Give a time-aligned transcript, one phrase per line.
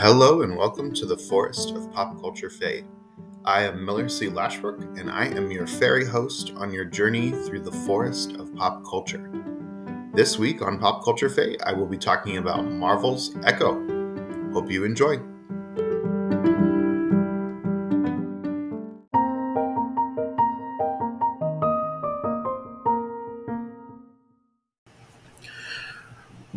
[0.00, 2.84] Hello and welcome to the Forest of Pop Culture Fae.
[3.44, 4.28] I am Miller C.
[4.28, 8.82] Lashbrook, and I am your fairy host on your journey through the forest of pop
[8.82, 9.30] culture.
[10.14, 13.74] This week on Pop Culture Fae, I will be talking about Marvel's Echo.
[14.54, 15.20] Hope you enjoy.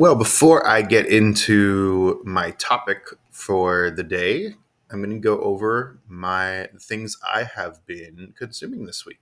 [0.04, 4.56] Well, before I get into my topic for the day,
[4.92, 9.22] I'm going to go over my things I have been consuming this week.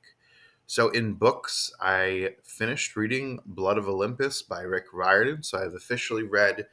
[0.66, 5.44] So, in books, I finished reading Blood of Olympus by Rick Riordan.
[5.44, 6.66] So, I've officially read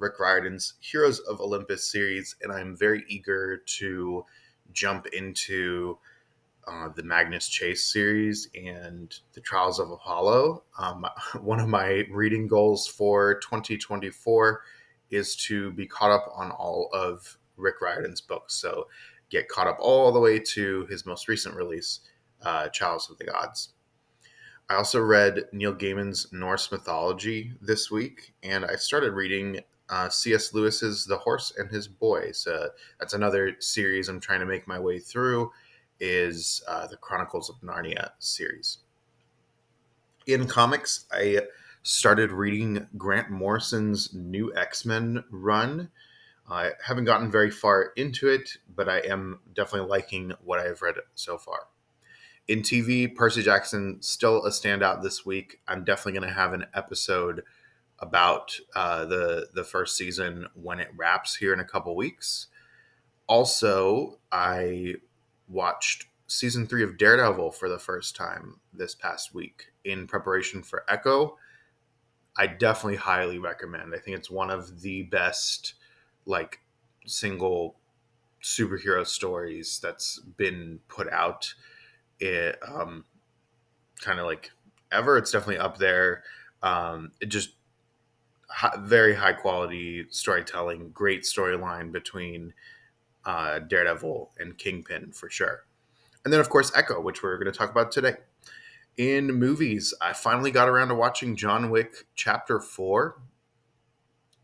[0.00, 4.24] Rick Riordan's Heroes of Olympus series, and I'm very eager to
[4.72, 5.98] jump into
[6.66, 10.64] uh, the Magnus Chase series and the Trials of Apollo.
[10.78, 11.06] Um,
[11.40, 14.62] one of my reading goals for 2024
[15.10, 18.54] is to be caught up on all of Rick Riordan's books.
[18.54, 18.88] So
[19.30, 22.00] get caught up all the way to his most recent release,
[22.42, 23.70] uh, Chalice of the Gods.
[24.68, 29.60] I also read Neil Gaiman's Norse mythology this week, and I started reading
[29.90, 30.54] uh, C.S.
[30.54, 32.46] Lewis's The Horse and His Boys.
[32.46, 35.52] Uh, that's another series I'm trying to make my way through
[36.00, 38.78] is uh, the Chronicles of Narnia series.
[40.26, 41.42] In comics, I
[41.82, 45.90] started reading Grant Morrison's new X Men run.
[46.48, 50.96] I haven't gotten very far into it, but I am definitely liking what I've read
[51.14, 51.68] so far.
[52.48, 55.60] In TV, Percy Jackson still a standout this week.
[55.66, 57.42] I'm definitely going to have an episode
[57.98, 62.48] about uh, the the first season when it wraps here in a couple weeks.
[63.26, 64.96] Also, I
[65.48, 70.84] watched season three of Daredevil for the first time this past week in preparation for
[70.88, 71.36] Echo.
[72.36, 73.94] I definitely highly recommend.
[73.94, 75.74] I think it's one of the best
[76.26, 76.60] like
[77.06, 77.76] single
[78.42, 81.54] superhero stories that's been put out.
[82.18, 83.04] It um,
[84.00, 84.50] kind of like
[84.90, 85.18] ever.
[85.18, 86.24] It's definitely up there.
[86.62, 87.50] Um, it just
[88.78, 92.52] very high quality storytelling, great storyline between
[93.24, 95.64] uh, Daredevil and Kingpin for sure.
[96.24, 98.16] And then, of course, Echo, which we're going to talk about today.
[98.96, 103.20] In movies, I finally got around to watching John Wick Chapter 4.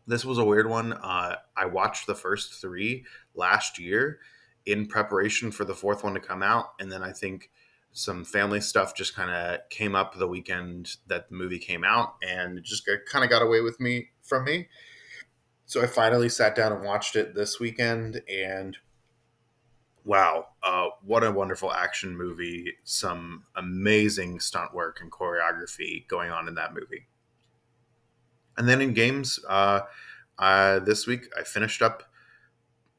[0.07, 0.93] This was a weird one.
[0.93, 4.19] Uh, I watched the first three last year
[4.65, 6.73] in preparation for the fourth one to come out.
[6.79, 7.49] And then I think
[7.93, 12.15] some family stuff just kind of came up the weekend that the movie came out
[12.27, 14.67] and it just kind of got away with me from me.
[15.71, 18.75] So I finally sat down and watched it this weekend and
[20.03, 22.73] wow, uh, what a wonderful action movie.
[22.83, 27.07] Some amazing stunt work and choreography going on in that movie.
[28.57, 29.83] And then in games, uh,
[30.37, 32.03] uh, this week I finished up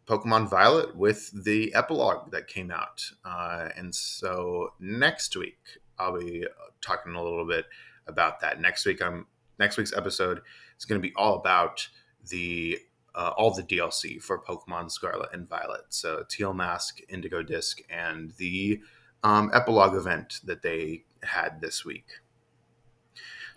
[0.07, 3.05] Pokemon Violet with the epilogue that came out.
[3.23, 5.59] Uh, and so next week
[5.99, 6.47] I'll be
[6.81, 7.67] talking a little bit
[8.07, 8.63] about that.
[8.63, 9.27] Next week, I'm
[9.59, 10.41] next week's episode
[10.79, 11.87] is going to be all about
[12.29, 12.79] the
[13.15, 15.83] uh, all the DLC for Pokemon Scarlet and Violet.
[15.91, 18.81] So Teal Mask, Indigo Disc, and the
[19.23, 22.07] um, epilogue event that they had this week.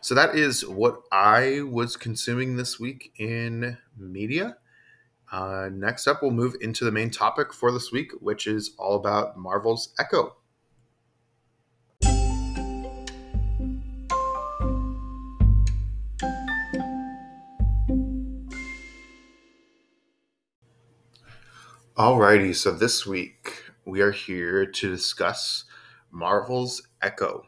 [0.01, 4.57] So that is what I was consuming this week in media.
[5.31, 8.95] Uh, next up, we'll move into the main topic for this week, which is all
[8.95, 10.35] about Marvel's Echo.
[21.97, 25.63] Alrighty, so this week we are here to discuss
[26.11, 27.47] Marvel's Echo.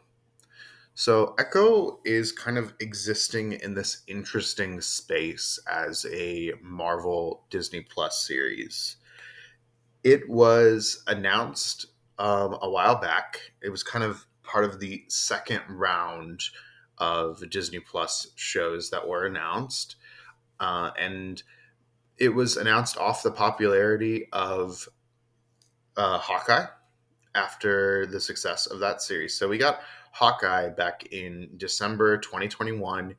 [0.94, 8.26] So, Echo is kind of existing in this interesting space as a Marvel Disney Plus
[8.26, 8.96] series.
[10.02, 11.84] It was announced
[12.18, 13.52] um, a while back.
[13.62, 16.40] It was kind of part of the second round
[16.96, 19.96] of Disney Plus shows that were announced.
[20.58, 21.42] Uh, and
[22.18, 24.88] it was announced off the popularity of
[25.96, 26.66] uh, Hawkeye
[27.34, 29.36] after the success of that series.
[29.36, 29.80] So we got
[30.12, 33.14] Hawkeye back in December 2021.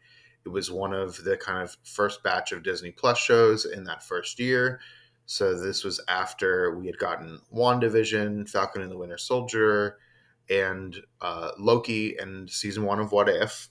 [0.46, 4.04] It was one of the kind of first batch of Disney Plus shows in that
[4.04, 4.80] first year.
[5.26, 9.98] So this was after we had gotten WandaVision, Falcon and the Winter Soldier,
[10.50, 13.70] and uh, Loki and season one of What If.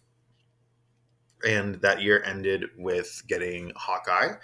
[1.46, 4.34] And that year ended with getting Hawkeye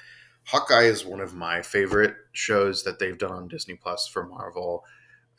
[0.46, 4.84] Hawkeye is one of my favorite shows that they've done on Disney Plus for Marvel.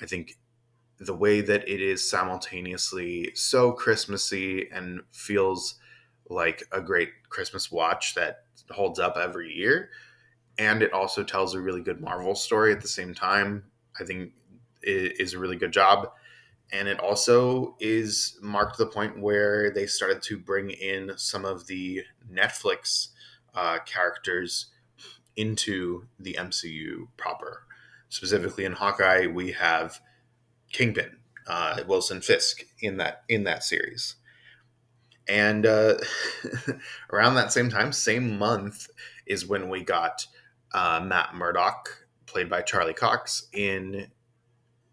[0.02, 0.38] I think
[1.00, 5.75] the way that it is simultaneously so Christmassy and feels
[6.30, 9.90] like a great Christmas watch that holds up every year
[10.57, 13.63] and it also tells a really good Marvel story at the same time.
[14.00, 14.31] I think
[14.81, 16.12] it is a really good job.
[16.72, 21.68] And it also is marked the point where they started to bring in some of
[21.68, 23.10] the Netflix
[23.54, 24.68] uh, characters
[25.36, 27.64] into the MCU proper.
[28.10, 30.00] Specifically in Hawkeye, we have
[30.72, 31.18] Kingpin,
[31.48, 34.16] uh, Wilson Fisk in that in that series.
[35.28, 35.96] And uh,
[37.12, 38.88] around that same time, same month,
[39.26, 40.28] is when we got
[40.74, 44.12] uh, Matt Murdock, played by Charlie Cox, in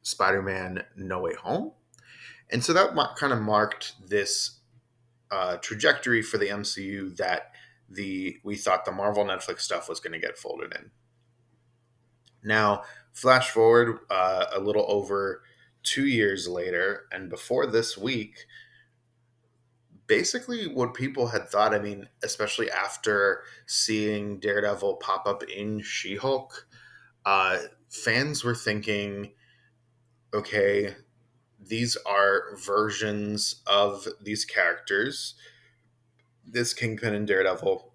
[0.02, 1.72] Spider Man No Way Home.
[2.50, 4.58] And so that kind of marked this
[5.30, 7.51] uh, trajectory for the MCU that
[7.92, 10.90] the we thought the Marvel Netflix stuff was going to get folded in.
[12.44, 15.42] Now, flash forward uh, a little over
[15.82, 18.46] two years later, and before this week,
[20.06, 26.16] basically what people had thought, I mean, especially after seeing Daredevil pop up in She
[26.16, 26.66] Hulk,
[27.24, 27.58] uh,
[27.88, 29.32] fans were thinking,
[30.34, 30.96] okay,
[31.64, 35.34] these are versions of these characters.
[36.46, 37.92] This Kingpin and Daredevil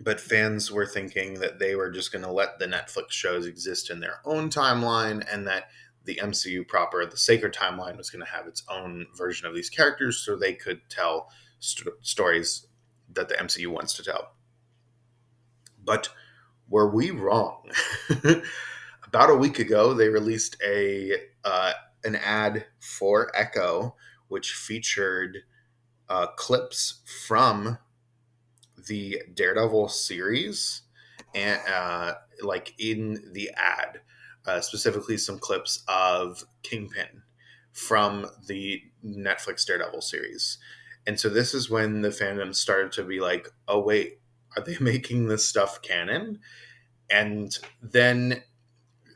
[0.00, 3.90] but fans were thinking that they were just going to let the Netflix shows exist
[3.90, 5.68] in their own timeline and that
[6.04, 9.68] the MCU proper, the Sacred Timeline, was going to have its own version of these
[9.68, 12.66] characters so they could tell st- stories
[13.12, 14.32] that the MCU wants to tell.
[15.82, 16.08] But
[16.68, 17.70] were we wrong?
[19.06, 21.12] About a week ago, they released a
[21.44, 21.72] uh,
[22.04, 23.96] an ad for Echo,
[24.28, 25.38] which featured
[26.08, 27.78] uh, clips from
[28.86, 30.82] the Daredevil series,
[31.34, 34.00] and uh, like in the ad,
[34.46, 37.22] uh, specifically some clips of Kingpin
[37.72, 40.58] from the Netflix Daredevil series.
[41.06, 44.20] And so this is when the fandom started to be like, oh, wait,
[44.56, 46.40] are they making this stuff canon?
[47.10, 48.42] And then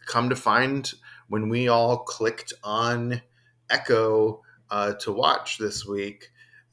[0.06, 0.91] come to find
[1.29, 3.23] when we all clicked on
[3.71, 6.31] Echo uh, to watch this week,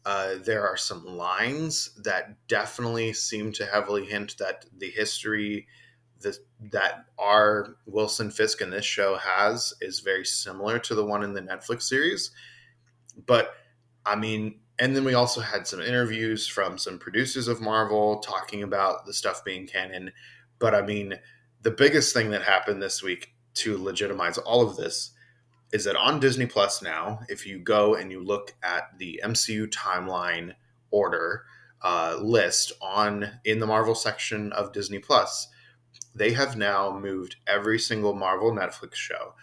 [0.09, 5.67] uh, there are some lines that definitely seem to heavily hint that the history
[6.21, 6.35] that
[6.71, 11.33] that our Wilson Fisk in this show has is very similar to the one in
[11.33, 12.31] the Netflix series.
[13.27, 13.51] But
[14.03, 18.63] I mean, and then we also had some interviews from some producers of Marvel talking
[18.63, 20.11] about the stuff being canon.
[20.57, 21.19] But I mean,
[21.61, 25.11] the biggest thing that happened this week to legitimize all of this
[25.71, 29.68] is that on Disney Plus now, if you go and you look at the MCU
[29.68, 30.54] timeline
[30.92, 31.44] order
[31.81, 35.48] uh, list on in the Marvel section of Disney Plus,
[36.16, 39.36] they have now moved every single Marvel Netflix show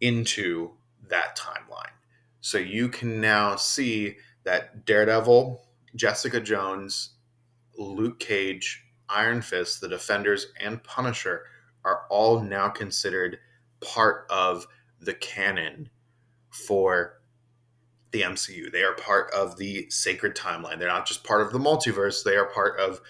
[0.00, 0.72] into
[1.08, 1.92] that timeline.
[2.40, 5.62] So you can now see that Daredevil,
[5.94, 7.10] Jessica Jones,
[7.78, 11.44] Luke Cage, Iron Fist, The Defenders, and Punisher
[11.84, 13.38] are all now considered
[13.80, 14.66] part of
[15.04, 15.90] the canon
[16.50, 17.20] for
[18.12, 18.70] the MCU.
[18.70, 20.78] They are part of the sacred timeline.
[20.78, 23.00] They're not just part of the multiverse, they are part of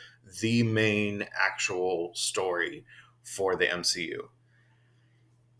[0.40, 2.84] the main actual story
[3.22, 4.18] for the MCU.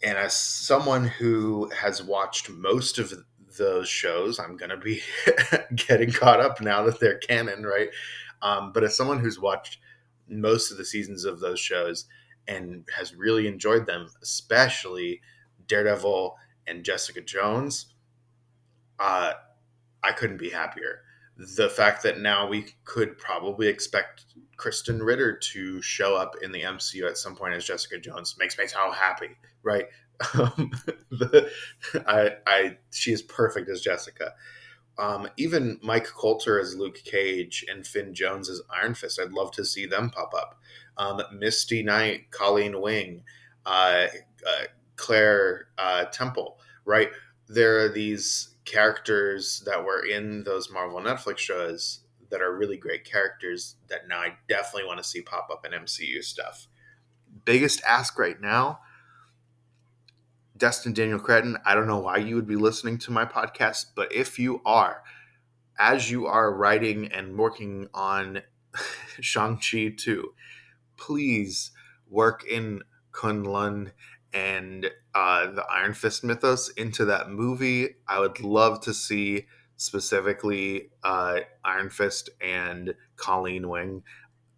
[0.02, 3.12] And as someone who has watched most of
[3.58, 5.02] those shows, I'm going to be
[5.74, 7.88] getting caught up now that they're canon, right?
[8.42, 9.78] Um, but as someone who's watched
[10.28, 12.06] most of the seasons of those shows
[12.46, 15.20] and has really enjoyed them, especially
[15.66, 17.94] Daredevil and Jessica Jones,
[18.98, 19.32] uh,
[20.02, 21.00] I couldn't be happier.
[21.36, 26.62] The fact that now we could probably expect Krysten Ritter to show up in the
[26.62, 29.30] MCU at some point as Jessica Jones makes me so happy,
[29.62, 29.86] right?
[30.32, 30.70] Um,
[31.10, 31.50] the,
[32.06, 34.34] I, I, she is perfect as Jessica.
[34.96, 39.50] Um, even Mike Colter as Luke Cage and Finn Jones as Iron Fist, I'd love
[39.52, 40.60] to see them pop up.
[40.96, 43.24] Um, Misty Knight, Colleen Wing,
[43.66, 44.06] uh,
[44.46, 44.64] uh,
[44.96, 47.10] Claire uh, Temple, right?
[47.48, 53.04] There are these characters that were in those Marvel Netflix shows that are really great
[53.04, 56.66] characters that now I definitely want to see pop up in MCU stuff.
[57.44, 58.80] Biggest ask right now,
[60.56, 64.12] Destin Daniel Cretton, I don't know why you would be listening to my podcast, but
[64.12, 65.02] if you are,
[65.78, 68.42] as you are writing and working on
[69.20, 70.32] Shang-Chi 2,
[70.96, 71.72] please
[72.08, 72.82] work in
[73.12, 73.92] Kunlun
[74.34, 77.94] and uh, the Iron Fist mythos into that movie.
[78.08, 84.02] I would love to see specifically uh, Iron Fist and Colleen Wing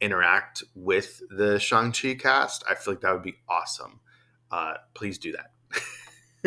[0.00, 2.64] interact with the Shang-Chi cast.
[2.68, 4.00] I feel like that would be awesome.
[4.50, 5.35] Uh, please do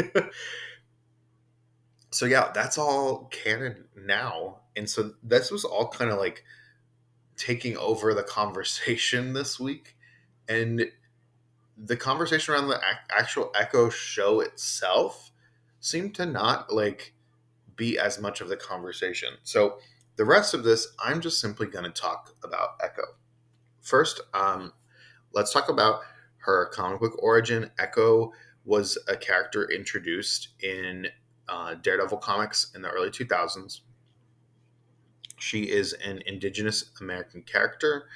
[0.05, 0.31] that.
[2.12, 4.62] so, yeah, that's all canon now.
[4.75, 6.43] And so this was all kind of like
[7.38, 9.95] taking over the conversation this week
[10.48, 10.86] and
[11.86, 12.81] the conversation around the
[13.15, 15.31] actual Echo show itself
[15.79, 17.13] seemed to not like
[17.75, 19.29] be as much of the conversation.
[19.43, 19.79] So
[20.17, 23.03] the rest of this, I'm just simply going to talk about Echo.
[23.81, 24.74] First, um,
[25.33, 26.01] let's talk about
[26.39, 27.71] her comic book origin.
[27.79, 28.33] Echo
[28.65, 31.07] was a character introduced in
[31.48, 33.79] uh, Daredevil comics in the early 2000s.
[35.38, 38.09] She is an Indigenous American character,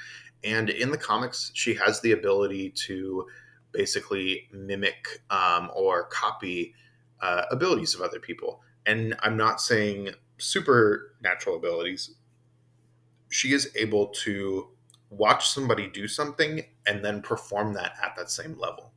[0.44, 3.26] and in the comics, she has the ability to
[3.74, 6.74] basically mimic um, or copy
[7.22, 8.62] uh, abilities of other people.
[8.86, 12.16] And I'm not saying supernatural abilities.
[13.30, 14.70] She is able to
[15.10, 18.92] watch somebody do something and then perform that at that same level.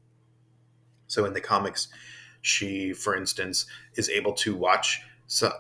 [1.06, 1.88] So in the comics,
[2.42, 5.02] she, for instance, is able to watch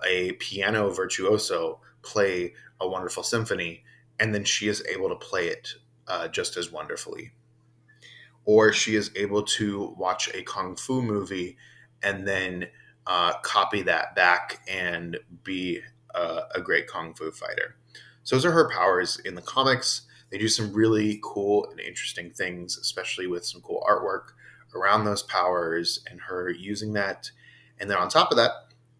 [0.06, 3.82] a piano virtuoso play a wonderful symphony,
[4.20, 5.74] and then she is able to play it
[6.06, 7.32] uh, just as wonderfully.
[8.46, 11.58] Or she is able to watch a kung fu movie
[12.02, 12.68] and then
[13.06, 15.80] uh, copy that back and be
[16.14, 17.76] a, a great kung fu fighter.
[18.22, 20.02] So those are her powers in the comics.
[20.30, 24.32] They do some really cool and interesting things, especially with some cool artwork
[24.74, 27.30] around those powers and her using that.
[27.78, 28.50] And then on top of that,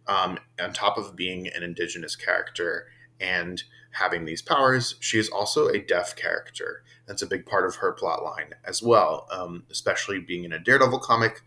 [0.07, 2.87] um, on top of being an indigenous character
[3.21, 6.83] and having these powers, she is also a deaf character.
[7.07, 10.59] That's a big part of her plot line as well, um, especially being in a
[10.59, 11.43] Daredevil comic.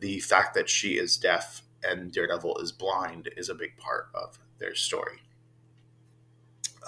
[0.00, 4.38] The fact that she is deaf and Daredevil is blind is a big part of
[4.58, 5.20] their story.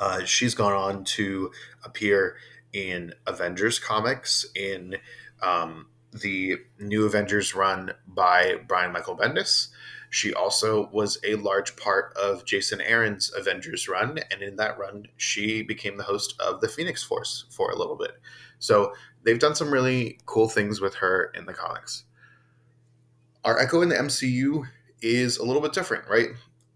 [0.00, 1.50] Uh, she's gone on to
[1.84, 2.36] appear
[2.72, 4.96] in Avengers comics, in
[5.42, 9.68] um, the new Avengers run by Brian Michael Bendis.
[10.10, 15.06] She also was a large part of Jason Aaron's Avengers run, and in that run,
[15.16, 18.12] she became the host of the Phoenix Force for a little bit.
[18.58, 22.04] So they've done some really cool things with her in the comics.
[23.44, 24.64] Our Echo in the MCU
[25.02, 26.28] is a little bit different, right?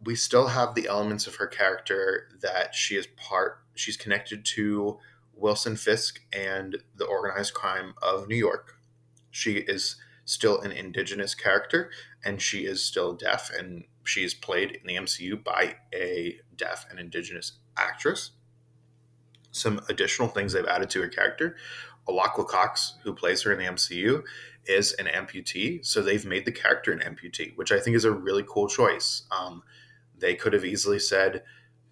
[0.04, 4.98] We still have the elements of her character that she is part, she's connected to
[5.34, 8.76] Wilson Fisk and the organized crime of New York.
[9.30, 11.90] She is still an indigenous character
[12.24, 16.86] and she is still deaf and she is played in the MCU by a deaf
[16.90, 18.32] and indigenous actress.
[19.50, 21.56] Some additional things they've added to her character.
[22.08, 24.22] Alaqua Cox, who plays her in the MCU,
[24.64, 28.12] is an amputee, so they've made the character an amputee, which I think is a
[28.12, 29.22] really cool choice.
[29.30, 29.62] Um,
[30.18, 31.42] they could have easily said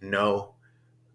[0.00, 0.54] no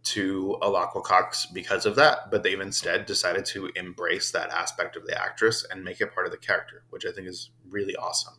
[0.05, 5.05] to Alaqua Cox because of that, but they've instead decided to embrace that aspect of
[5.05, 8.35] the actress and make it part of the character, which I think is really awesome.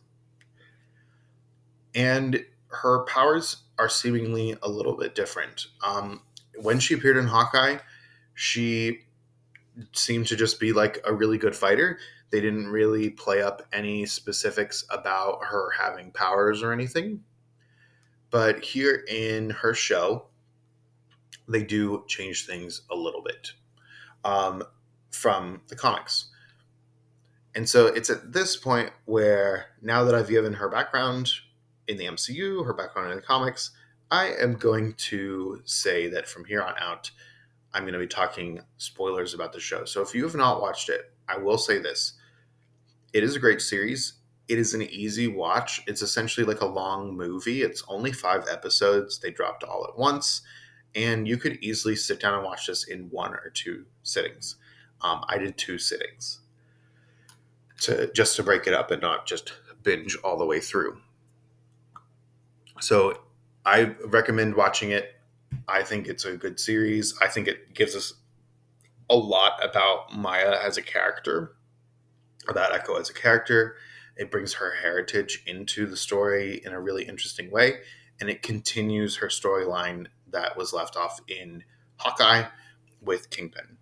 [1.93, 5.67] And her powers are seemingly a little bit different.
[5.85, 6.21] Um,
[6.55, 7.77] when she appeared in Hawkeye,
[8.33, 9.01] she
[9.93, 11.99] seemed to just be like a really good fighter.
[12.29, 17.23] They didn't really play up any specifics about her having powers or anything.
[18.29, 20.27] But here in her show,
[21.47, 23.51] they do change things a little bit
[24.23, 24.63] um,
[25.11, 26.27] from the comics.
[27.55, 31.31] And so it's at this point where now that I've given her background
[31.87, 33.71] in the MCU, her background in the comics,
[34.11, 37.11] I am going to say that from here on out,
[37.73, 39.85] I'm going to be talking spoilers about the show.
[39.85, 42.13] So if you have not watched it, I will say this
[43.13, 44.13] it is a great series.
[44.47, 45.81] It is an easy watch.
[45.87, 47.63] It's essentially like a long movie.
[47.63, 49.19] It's only five episodes.
[49.19, 50.41] They dropped all at once.
[50.97, 54.55] And you could easily sit down and watch this in one or two sittings.
[55.01, 56.39] Um, I did two sittings
[57.81, 60.97] to just to break it up and not just binge all the way through.
[62.81, 63.21] So
[63.63, 65.13] I recommend watching it.
[65.67, 67.13] I think it's a good series.
[67.21, 68.13] I think it gives us
[69.07, 71.53] a lot about Maya as a character
[72.47, 73.75] about Echo as a character.
[74.15, 77.81] It brings her heritage into the story in a really interesting way,
[78.19, 81.63] and it continues her storyline that was left off in
[81.97, 82.45] Hawkeye
[83.01, 83.77] with Kingpin,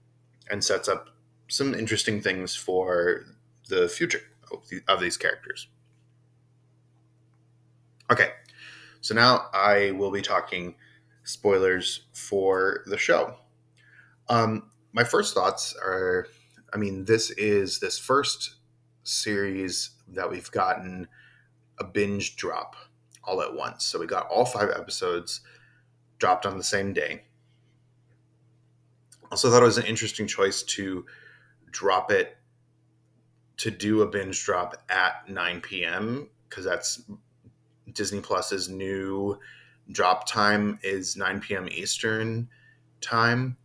[0.50, 1.10] and sets up
[1.48, 3.26] some interesting things for
[3.70, 4.22] the future
[4.88, 5.68] of these characters.
[8.12, 8.30] Okay,
[9.02, 10.76] so now I will be talking
[11.24, 13.36] spoilers for the show.
[14.30, 16.28] Um, my first thoughts are
[16.76, 18.56] I mean, this is this first
[19.06, 21.08] series that we've gotten
[21.80, 22.76] a binge drop
[23.24, 23.86] all at once.
[23.86, 25.40] So we got all five episodes
[26.18, 27.24] dropped on the same day.
[29.32, 31.06] Also thought it was an interesting choice to
[31.72, 32.38] drop it
[33.58, 36.30] to do a binge drop at 9 p.m.
[36.50, 37.02] because that's
[37.92, 39.40] Disney Plus's new
[39.92, 41.68] drop time is 9 p.m.
[41.72, 42.50] Eastern
[43.02, 43.58] time.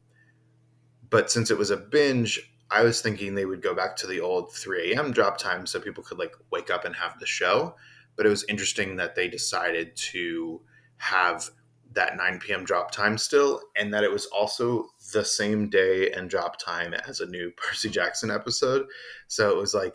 [1.09, 4.21] But since it was a binge, I was thinking they would go back to the
[4.21, 5.11] old 3 a.m.
[5.11, 7.75] drop time so people could like wake up and have the show.
[8.17, 10.61] But it was interesting that they decided to
[10.99, 11.51] have
[11.93, 12.65] that 9 p.m.
[12.65, 17.21] drop time still, and that it was also the same day and drop time as
[17.21, 18.87] a new Percy Jackson episode.
[19.29, 19.95] So it was like,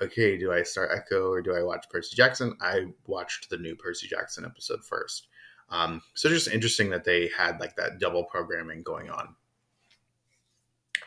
[0.00, 2.56] okay, do I start Echo or do I watch Percy Jackson?
[2.60, 5.28] I watched the new Percy Jackson episode first.
[5.70, 9.34] Um, so just interesting that they had like that double programming going on.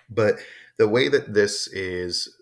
[0.10, 0.36] But
[0.78, 2.38] the way that this is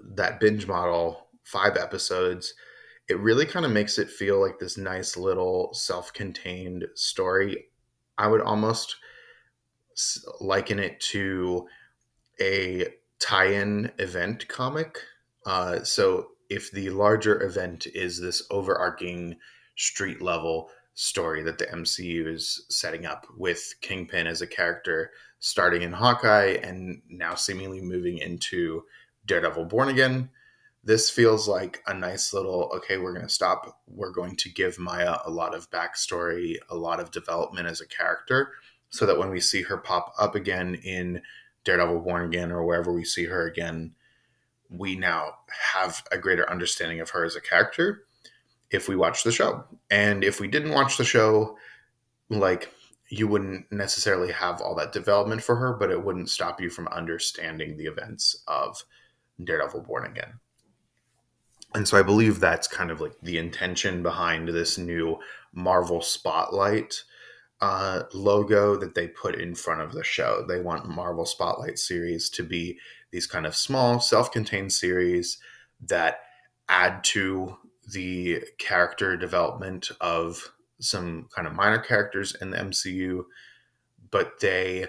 [0.00, 2.54] that binge model, five episodes,
[3.08, 7.66] it really kind of makes it feel like this nice little self-contained story.
[8.18, 8.96] I would almost
[10.40, 11.66] liken it to
[12.40, 12.88] a
[13.18, 14.98] tie-in event comic.
[15.46, 19.36] Uh, so if the larger event is this overarching
[19.76, 25.82] street level story that the MCU is setting up with Kingpin as a character starting
[25.82, 28.82] in Hawkeye and now seemingly moving into
[29.26, 30.30] Daredevil Born Again.
[30.84, 33.80] This feels like a nice little okay, we're going to stop.
[33.86, 37.86] We're going to give Maya a lot of backstory, a lot of development as a
[37.86, 38.52] character,
[38.90, 41.22] so that when we see her pop up again in
[41.64, 43.92] Daredevil Born Again or wherever we see her again,
[44.70, 45.32] we now
[45.74, 48.04] have a greater understanding of her as a character
[48.70, 49.64] if we watch the show.
[49.90, 51.56] And if we didn't watch the show,
[52.30, 52.72] like
[53.10, 56.88] you wouldn't necessarily have all that development for her, but it wouldn't stop you from
[56.88, 58.84] understanding the events of
[59.42, 60.40] Daredevil Born Again.
[61.74, 65.18] And so I believe that's kind of like the intention behind this new
[65.52, 67.02] Marvel Spotlight
[67.60, 70.44] uh, logo that they put in front of the show.
[70.46, 72.78] They want Marvel Spotlight series to be
[73.10, 75.38] these kind of small, self contained series
[75.86, 76.20] that
[76.68, 77.56] add to
[77.92, 83.24] the character development of some kind of minor characters in the MCU,
[84.10, 84.86] but they,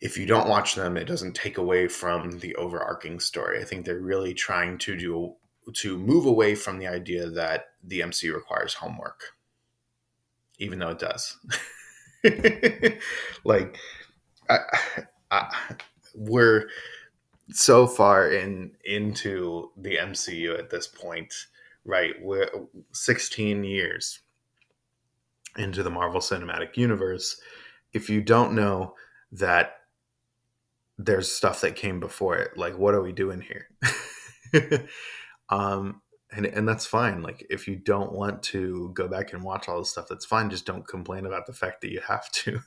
[0.00, 3.60] if you don't watch them, it doesn't take away from the overarching story.
[3.60, 5.34] I think they're really trying to do
[5.74, 9.32] to move away from the idea that the MCU requires homework,
[10.58, 11.36] even though it does.
[13.44, 13.76] like,
[14.48, 14.58] I,
[15.30, 15.56] I,
[16.14, 16.68] we're
[17.50, 21.34] so far in into the MCU at this point
[21.84, 22.14] right?
[22.20, 22.48] We're
[22.92, 24.20] 16 years
[25.56, 27.40] into the Marvel Cinematic Universe.
[27.92, 28.94] If you don't know
[29.32, 29.76] that
[30.98, 33.68] there's stuff that came before it, like what are we doing here?
[35.52, 36.00] um,
[36.34, 37.22] and and that's fine.
[37.22, 40.48] Like if you don't want to go back and watch all the stuff, that's fine.
[40.48, 42.60] Just don't complain about the fact that you have to.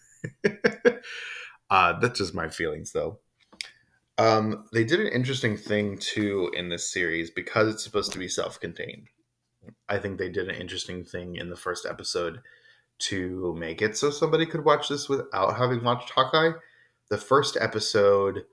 [1.72, 3.20] uh, that's just my feelings, though.
[4.20, 8.28] Um, they did an interesting thing too in this series because it's supposed to be
[8.28, 9.08] self-contained.
[9.90, 12.42] I think they did an interesting thing in the first episode
[12.98, 16.52] to make it so somebody could watch this without having watched Hawkeye.
[17.10, 18.46] The first episode,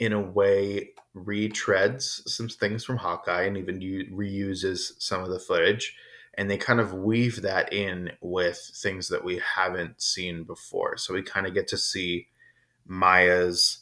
[0.00, 3.80] in a way, retreads some things from Hawkeye and even
[4.12, 5.96] reuses some of the footage.
[6.34, 10.96] And they kind of weave that in with things that we haven't seen before.
[10.96, 12.28] So we kind of get to see
[12.86, 13.78] Maya's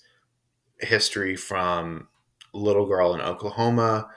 [0.81, 2.09] history from
[2.53, 4.09] little girl in Oklahoma.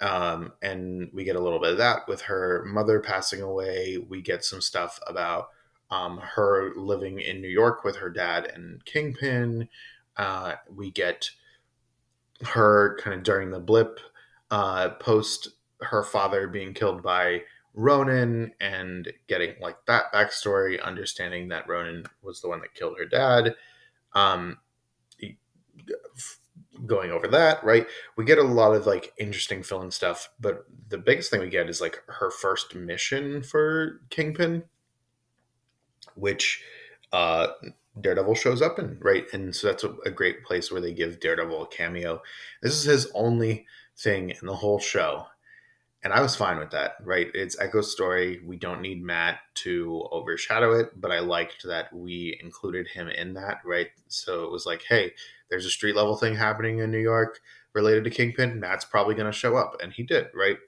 [0.00, 3.98] Um, and we get a little bit of that with her mother passing away.
[3.98, 5.48] We get some stuff about
[5.90, 9.68] um, her living in New York with her dad and Kingpin.
[10.16, 11.30] Uh, we get
[12.44, 14.00] her kind of during the blip
[14.50, 15.48] uh, post
[15.80, 17.42] her father being killed by
[17.74, 23.04] Ronin and getting like that backstory, understanding that Ronin was the one that killed her
[23.04, 23.54] dad.
[24.14, 24.58] Um,
[26.86, 27.86] going over that, right?
[28.16, 31.68] We get a lot of like interesting filling stuff, but the biggest thing we get
[31.68, 34.64] is like her first mission for Kingpin,
[36.14, 36.62] which
[37.12, 37.48] uh
[38.00, 39.26] Daredevil shows up in, right?
[39.32, 42.22] And so that's a, a great place where they give Daredevil a cameo.
[42.62, 45.26] This is his only thing in the whole show
[46.02, 47.26] and I was fine with that, right?
[47.34, 48.40] It's Echo's story.
[48.44, 53.34] We don't need Matt to overshadow it, but I liked that we included him in
[53.34, 53.88] that, right?
[54.06, 55.12] So it was like, hey,
[55.50, 57.40] there's a street level thing happening in New York
[57.72, 58.60] related to Kingpin.
[58.60, 60.58] Matt's probably going to show up, and he did, right?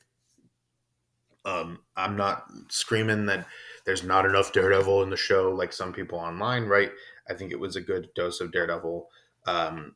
[1.45, 3.47] Um, I'm not screaming that
[3.87, 6.90] there's not enough Daredevil in the show like some people online, right?
[7.31, 9.09] I think it was a good dose of Daredevil
[9.47, 9.95] um,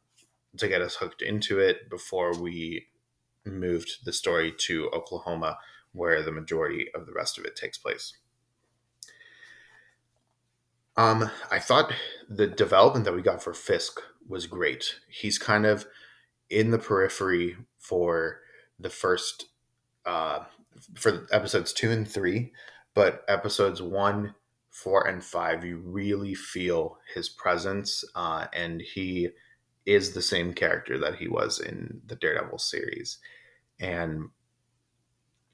[0.57, 2.87] to get us hooked into it before we
[3.45, 5.59] moved the story to Oklahoma,
[5.93, 8.15] where the majority of the rest of it takes place.
[10.97, 11.93] Um, I thought
[12.29, 14.97] the development that we got for Fisk was great.
[15.09, 15.87] He's kind of
[16.49, 18.41] in the periphery for
[18.79, 19.47] the first
[20.07, 20.45] uh,
[20.95, 22.53] for episodes two and three,
[22.95, 24.35] but episodes one,
[24.75, 29.29] four, and five, you really feel his presence, uh, and he
[29.87, 33.19] is the same character that he was in the Daredevil series.
[33.79, 34.31] And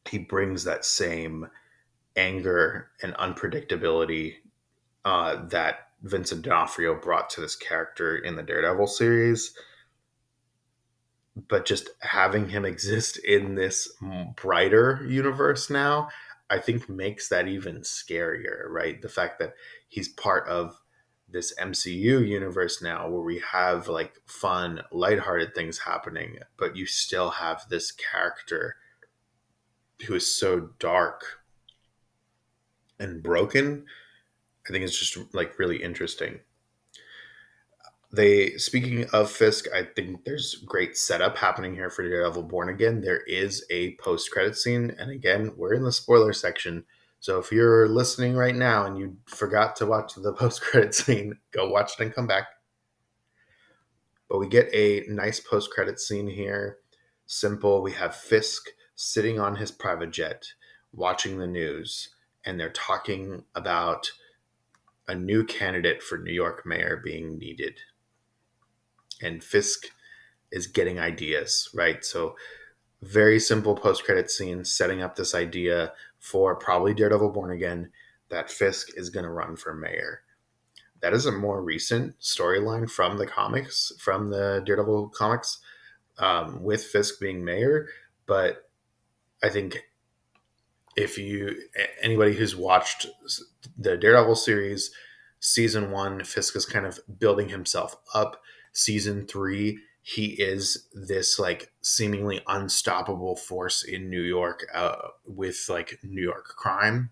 [0.09, 1.49] he brings that same
[2.17, 4.37] anger and unpredictability
[5.05, 9.53] uh, that Vincent D'Onofrio brought to this character in the Daredevil series.
[11.47, 13.93] But just having him exist in this
[14.35, 16.09] brighter universe now,
[16.51, 19.01] I think makes that even scarier, right?
[19.01, 19.55] The fact that
[19.89, 20.83] he's part of
[21.29, 27.31] this MCU universe now where we have like fun, lighthearted things happening, but you still
[27.31, 28.77] have this character
[30.07, 31.41] who is so dark
[32.99, 33.87] and broken.
[34.69, 36.41] I think it's just like really interesting.
[38.13, 43.01] They speaking of Fisk, I think there's great setup happening here for Daredevil Born Again.
[43.01, 46.85] There is a post credit scene, and again, we're in the spoiler section.
[47.21, 51.39] So if you're listening right now and you forgot to watch the post credit scene,
[51.53, 52.49] go watch it and come back.
[54.29, 56.79] But we get a nice post credit scene here.
[57.27, 57.81] Simple.
[57.81, 60.45] We have Fisk sitting on his private jet
[60.93, 62.09] watching the news,
[62.45, 64.11] and they're talking about
[65.07, 67.79] a new candidate for New York mayor being needed
[69.21, 69.87] and Fisk
[70.51, 72.05] is getting ideas, right?
[72.05, 72.37] So
[73.03, 77.91] very simple post credit scene setting up this idea for probably Daredevil Born Again
[78.29, 80.23] that Fisk is going to run for mayor.
[81.01, 85.59] That is a more recent storyline from the comics, from the Daredevil comics,
[86.19, 87.89] um, with Fisk being mayor.
[88.27, 88.69] But
[89.43, 89.79] I think
[90.97, 91.57] if you
[92.03, 93.07] anybody who's watched
[93.79, 94.91] the Daredevil series,
[95.41, 101.73] season one, Fisk is kind of building himself up season three, he is this like
[101.83, 107.11] seemingly unstoppable force in New York uh, with like New York crime.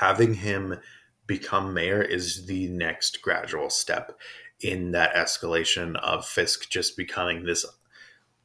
[0.00, 0.76] Having him
[1.26, 4.18] become mayor is the next gradual step
[4.60, 7.66] in that escalation of Fisk just becoming this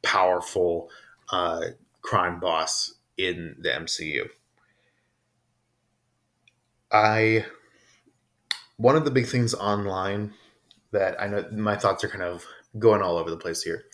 [0.02, 0.90] powerful
[1.30, 1.60] uh,
[2.02, 4.28] crime boss in the MCU.
[6.92, 7.46] I
[8.76, 10.32] one of the big things online
[10.92, 12.44] that I know my thoughts are kind of
[12.78, 13.84] going all over the place here.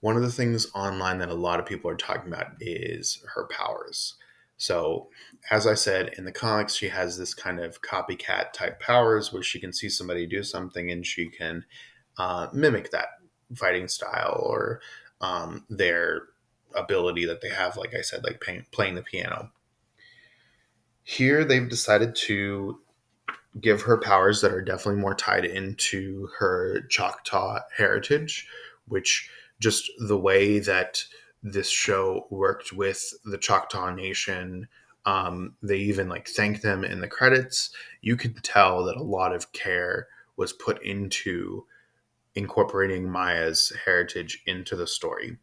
[0.00, 3.48] One of the things online that a lot of people are talking about is her
[3.48, 4.16] powers.
[4.56, 5.08] So,
[5.50, 9.42] as I said in the comics, she has this kind of copycat type powers where
[9.42, 11.64] she can see somebody do something and she can
[12.18, 13.08] uh, mimic that
[13.54, 14.80] fighting style or
[15.20, 16.22] um, their
[16.74, 19.50] ability that they have, like I said, like pay- playing the piano.
[21.02, 22.80] Here, they've decided to
[23.60, 28.48] give her powers that are definitely more tied into her Choctaw heritage,
[28.86, 29.28] which
[29.60, 31.04] just the way that
[31.42, 34.66] this show worked with the Choctaw Nation.
[35.06, 37.70] Um, they even like thank them in the credits.
[38.00, 41.66] You could tell that a lot of care was put into
[42.34, 45.36] incorporating Maya's heritage into the story.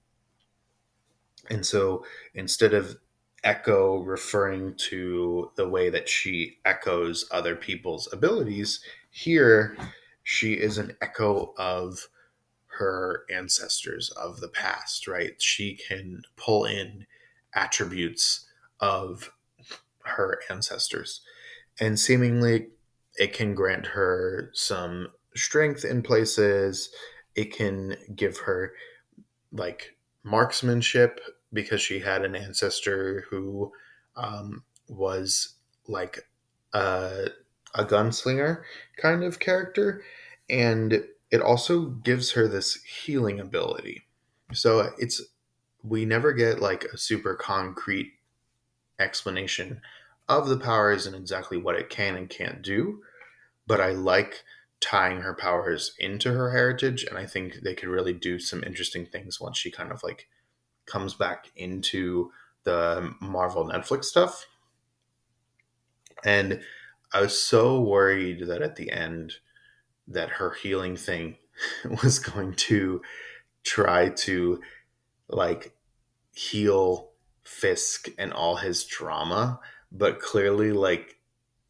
[1.49, 2.97] And so instead of
[3.43, 8.81] echo referring to the way that she echoes other people's abilities.
[9.09, 9.77] Here,
[10.23, 12.07] she is an echo of
[12.77, 15.41] her ancestors of the past, right?
[15.41, 17.05] She can pull in
[17.53, 18.47] attributes
[18.79, 19.31] of
[20.03, 21.21] her ancestors.
[21.79, 22.67] And seemingly,
[23.17, 26.89] it can grant her some strength in places.
[27.35, 28.73] It can give her
[29.51, 31.19] like marksmanship
[31.53, 33.71] because she had an ancestor who
[34.15, 35.55] um, was
[35.87, 36.27] like
[36.73, 37.27] a,
[37.75, 38.61] a gunslinger
[38.97, 40.03] kind of character.
[40.49, 44.03] And it also gives her this healing ability.
[44.53, 45.21] So it's,
[45.83, 48.13] we never get like a super concrete
[48.99, 49.81] explanation
[50.29, 53.01] of the powers and exactly what it can and can't do.
[53.67, 54.43] But I like
[54.79, 57.03] tying her powers into her heritage.
[57.03, 60.27] And I think they could really do some interesting things once she kind of like
[60.91, 62.31] comes back into
[62.63, 64.45] the Marvel Netflix stuff.
[66.23, 66.61] And
[67.13, 69.33] I was so worried that at the end
[70.07, 71.37] that her healing thing
[72.03, 73.01] was going to
[73.63, 74.61] try to
[75.29, 75.75] like
[76.33, 77.09] heal
[77.43, 79.59] Fisk and all his trauma,
[79.91, 81.17] but clearly like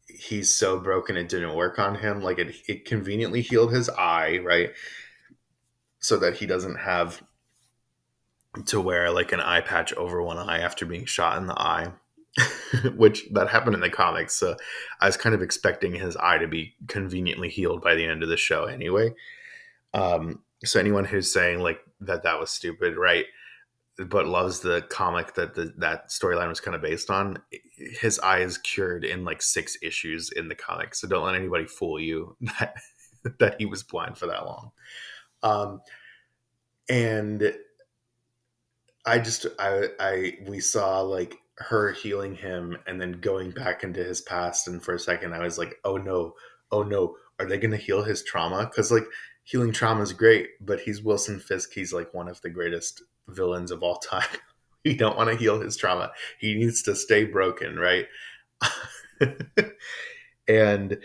[0.06, 2.22] he's so broken it didn't work on him.
[2.22, 4.70] Like it, it conveniently healed his eye, right?
[5.98, 7.22] So that he doesn't have
[8.66, 11.92] to wear like an eye patch over one eye after being shot in the eye,
[12.96, 14.34] which that happened in the comics.
[14.34, 14.56] So
[15.00, 18.28] I was kind of expecting his eye to be conveniently healed by the end of
[18.28, 19.14] the show anyway.
[19.94, 23.26] Um, so anyone who's saying like that that was stupid, right?
[23.98, 27.38] But loves the comic that the, that storyline was kind of based on.
[27.76, 31.66] His eye is cured in like six issues in the comic, so don't let anybody
[31.66, 32.76] fool you that
[33.38, 34.70] that he was blind for that long.
[35.42, 35.80] um,
[36.88, 37.54] and
[39.04, 44.02] I just I I we saw like her healing him and then going back into
[44.02, 46.34] his past and for a second I was like, "Oh no.
[46.70, 47.16] Oh no.
[47.38, 49.06] Are they going to heal his trauma?" Cuz like
[49.44, 51.72] healing trauma is great, but he's Wilson Fisk.
[51.72, 54.28] He's like one of the greatest villains of all time.
[54.84, 56.12] you don't want to heal his trauma.
[56.38, 58.06] He needs to stay broken, right?
[60.48, 60.98] and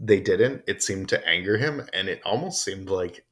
[0.00, 0.62] they didn't.
[0.66, 3.24] It seemed to anger him and it almost seemed like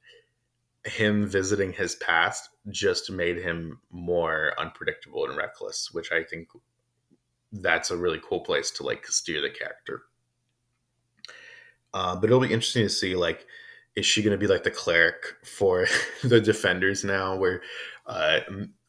[0.84, 6.48] him visiting his past just made him more unpredictable and reckless, which I think
[7.52, 10.02] that's a really cool place to like steer the character.
[11.92, 13.46] Uh, but it'll be interesting to see like
[13.94, 15.86] is she going to be like the cleric for
[16.24, 17.62] the defenders now where
[18.06, 18.40] uh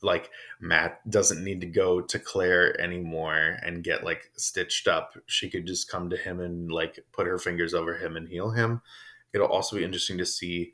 [0.02, 5.50] like matt doesn't need to go to claire anymore and get like stitched up she
[5.50, 8.82] could just come to him and like put her fingers over him and heal him
[9.34, 10.74] it'll also be interesting to see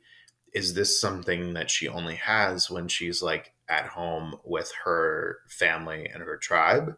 [0.52, 6.08] is this something that she only has when she's like at home with her family
[6.12, 6.96] and her tribe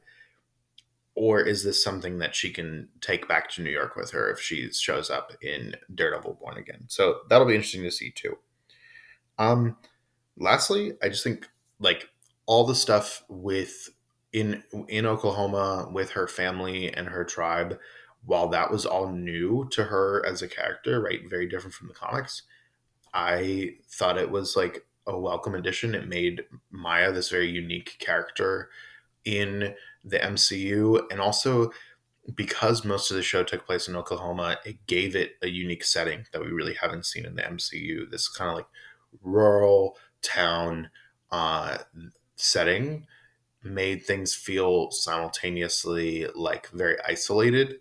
[1.14, 4.40] or is this something that she can take back to New York with her if
[4.40, 6.84] she shows up in Daredevil Born Again?
[6.88, 8.38] So that'll be interesting to see too.
[9.38, 9.76] Um,
[10.38, 12.08] lastly, I just think like
[12.46, 13.90] all the stuff with
[14.32, 17.78] in in Oklahoma with her family and her tribe,
[18.24, 21.20] while that was all new to her as a character, right?
[21.28, 22.42] Very different from the comics.
[23.14, 25.94] I thought it was like a welcome addition.
[25.94, 28.70] It made Maya this very unique character
[29.24, 31.72] in the MCU, and also
[32.34, 36.24] because most of the show took place in Oklahoma, it gave it a unique setting
[36.32, 38.10] that we really haven't seen in the MCU.
[38.10, 38.68] This kind of like
[39.22, 40.90] rural town
[41.30, 41.78] uh,
[42.36, 43.06] setting
[43.64, 47.76] made things feel simultaneously like very isolated,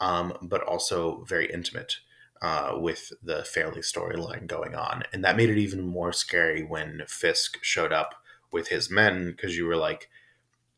[0.00, 1.98] um, but also very intimate.
[2.44, 5.02] Uh, with the family storyline going on.
[5.14, 8.16] And that made it even more scary when Fisk showed up
[8.52, 10.10] with his men because you were like,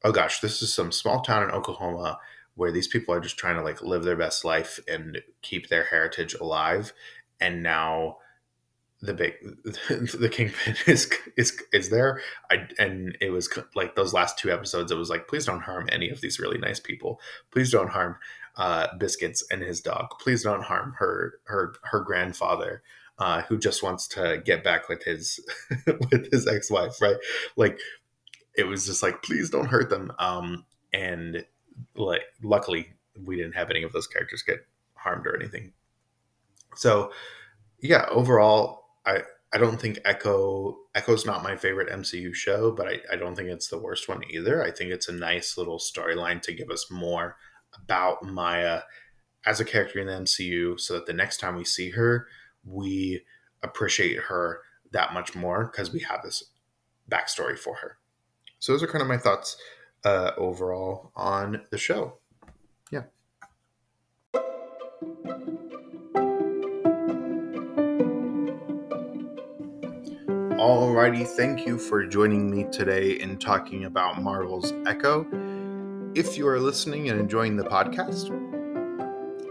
[0.05, 2.21] oh gosh, this is some small town in Oklahoma
[2.55, 5.83] where these people are just trying to like live their best life and keep their
[5.87, 6.93] heritage alive.
[7.41, 8.19] And now
[9.01, 9.35] the big
[9.89, 12.19] the kingpin is is is there
[12.51, 15.87] i and it was like those last two episodes it was like please don't harm
[15.93, 18.17] any of these really nice people please don't harm
[18.57, 22.83] uh biscuits and his dog please don't harm her her her grandfather
[23.19, 25.41] uh who just wants to get back with his
[26.11, 27.17] with his ex-wife right
[27.57, 27.79] like
[28.57, 30.13] it was just like, please don't hurt them.
[30.19, 31.45] Um, and
[31.95, 32.89] like, luckily,
[33.23, 35.73] we didn't have any of those characters get harmed or anything.
[36.75, 37.13] So,
[37.81, 39.21] yeah, overall, I
[39.53, 43.49] I don't think Echo Echo's not my favorite MCU show, but I, I don't think
[43.49, 44.63] it's the worst one either.
[44.63, 47.37] I think it's a nice little storyline to give us more
[47.77, 48.83] about Maya
[49.45, 52.27] as a character in the MCU, so that the next time we see her,
[52.65, 53.23] we
[53.63, 54.61] appreciate her
[54.93, 56.45] that much more because we have this
[57.11, 57.99] backstory for her.
[58.59, 59.57] So those are kind of my thoughts
[60.05, 62.19] uh, overall on the show.
[62.91, 63.03] Yeah.
[70.59, 75.25] Alrighty, thank you for joining me today in talking about Marvel's Echo.
[76.17, 78.31] If you are listening and enjoying the podcast,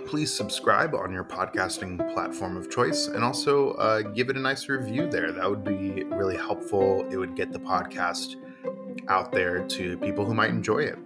[0.07, 4.67] please subscribe on your podcasting platform of choice and also uh, give it a nice
[4.67, 5.31] review there.
[5.31, 7.07] That would be really helpful.
[7.11, 8.37] It would get the podcast
[9.09, 10.97] out there to people who might enjoy it.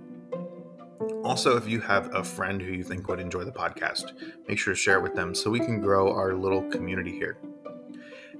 [1.25, 4.13] Also, if you have a friend who you think would enjoy the podcast,
[4.47, 7.37] make sure to share it with them so we can grow our little community here.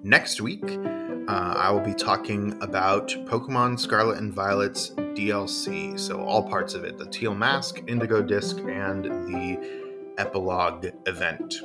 [0.04, 6.00] Next week, uh, I will be talking about Pokemon Scarlet and Violet's DLC.
[6.00, 11.62] So, all parts of it the Teal Mask, Indigo Disc, and the Epilogue event.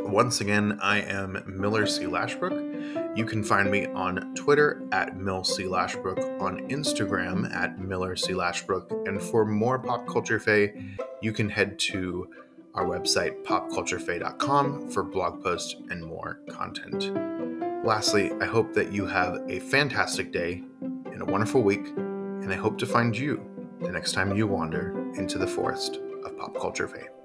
[0.00, 2.04] Once again, I am Miller C.
[2.04, 3.16] Lashbrook.
[3.16, 5.64] You can find me on Twitter at Mill C.
[5.64, 8.32] Lashbrook, on Instagram at Miller C.
[8.32, 10.72] Lashbrook, and for more Pop Culture Fae,
[11.20, 12.30] you can head to
[12.74, 17.12] our website, popculturefae.com, for blog posts and more content.
[17.84, 20.62] Lastly, I hope that you have a fantastic day
[21.18, 23.44] and a wonderful week, and I hope to find you
[23.80, 27.17] the next time you wander into the forest of Pop Culture Fae.